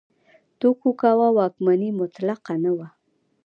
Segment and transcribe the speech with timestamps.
[0.59, 2.87] توکوګاوا واکمني مطلقه نه وه.